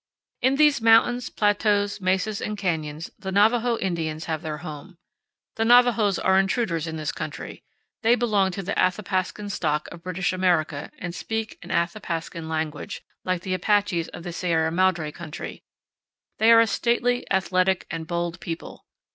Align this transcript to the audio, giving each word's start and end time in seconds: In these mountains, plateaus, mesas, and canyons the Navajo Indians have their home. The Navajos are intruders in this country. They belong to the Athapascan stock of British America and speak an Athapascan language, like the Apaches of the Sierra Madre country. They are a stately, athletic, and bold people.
In 0.41 0.55
these 0.55 0.81
mountains, 0.81 1.29
plateaus, 1.29 2.01
mesas, 2.01 2.41
and 2.41 2.57
canyons 2.57 3.11
the 3.19 3.31
Navajo 3.31 3.77
Indians 3.77 4.25
have 4.25 4.41
their 4.41 4.57
home. 4.65 4.97
The 5.57 5.63
Navajos 5.63 6.17
are 6.17 6.39
intruders 6.39 6.87
in 6.87 6.95
this 6.95 7.11
country. 7.11 7.63
They 8.01 8.15
belong 8.15 8.49
to 8.53 8.63
the 8.63 8.73
Athapascan 8.73 9.51
stock 9.51 9.87
of 9.91 10.01
British 10.01 10.33
America 10.33 10.89
and 10.97 11.13
speak 11.13 11.59
an 11.61 11.69
Athapascan 11.69 12.47
language, 12.49 13.03
like 13.23 13.43
the 13.43 13.53
Apaches 13.53 14.07
of 14.07 14.23
the 14.23 14.33
Sierra 14.33 14.71
Madre 14.71 15.11
country. 15.11 15.61
They 16.39 16.51
are 16.51 16.61
a 16.61 16.65
stately, 16.65 17.23
athletic, 17.29 17.85
and 17.91 18.07
bold 18.07 18.39
people. 18.39 18.87